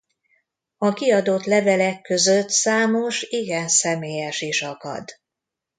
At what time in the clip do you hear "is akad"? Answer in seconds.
4.41-5.09